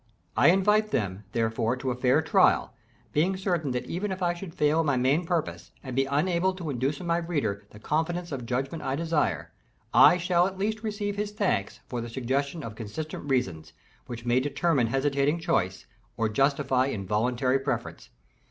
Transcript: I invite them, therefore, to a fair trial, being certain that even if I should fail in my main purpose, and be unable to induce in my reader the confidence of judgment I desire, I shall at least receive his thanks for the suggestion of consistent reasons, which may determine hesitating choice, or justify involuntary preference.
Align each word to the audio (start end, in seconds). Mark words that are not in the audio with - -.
I 0.35 0.47
invite 0.49 0.89
them, 0.89 1.25
therefore, 1.31 1.75
to 1.77 1.91
a 1.91 1.95
fair 1.95 2.23
trial, 2.23 2.73
being 3.13 3.37
certain 3.37 3.69
that 3.73 3.85
even 3.85 4.11
if 4.11 4.23
I 4.23 4.33
should 4.33 4.55
fail 4.55 4.79
in 4.79 4.85
my 4.87 4.97
main 4.97 5.27
purpose, 5.27 5.69
and 5.83 5.95
be 5.95 6.05
unable 6.05 6.55
to 6.55 6.71
induce 6.71 6.99
in 6.99 7.05
my 7.05 7.17
reader 7.17 7.67
the 7.69 7.77
confidence 7.77 8.31
of 8.31 8.47
judgment 8.47 8.81
I 8.81 8.95
desire, 8.95 9.51
I 9.93 10.17
shall 10.17 10.47
at 10.47 10.57
least 10.57 10.81
receive 10.81 11.17
his 11.17 11.29
thanks 11.33 11.81
for 11.85 12.01
the 12.01 12.09
suggestion 12.09 12.63
of 12.63 12.73
consistent 12.73 13.29
reasons, 13.29 13.73
which 14.07 14.25
may 14.25 14.39
determine 14.39 14.87
hesitating 14.87 15.37
choice, 15.39 15.85
or 16.17 16.29
justify 16.29 16.87
involuntary 16.87 17.59
preference. 17.59 18.09